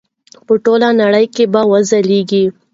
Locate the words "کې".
1.35-1.43